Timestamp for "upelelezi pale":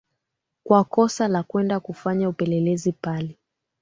2.29-3.37